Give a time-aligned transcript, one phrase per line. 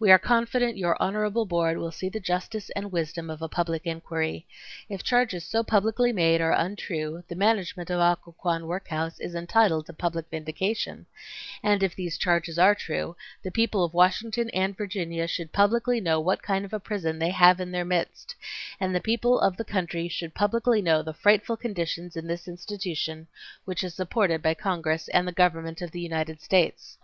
[0.00, 3.86] We are confident your honorable board will see the justice and wisdom of a public
[3.86, 4.44] inquiry.
[4.88, 9.86] If charges so publicly made are untrue the management of Occoquan work house is entitled
[9.86, 11.06] to public vindication,
[11.62, 13.14] and if these charges are true,
[13.44, 17.30] the people of Washington and Virginia should publicly know what kind of a prison they
[17.30, 18.34] have in their midst,
[18.80, 23.28] and the people of the country should publicly know the frightful conditions in this institution
[23.64, 26.98] which is supported by Congress and the government of the United States.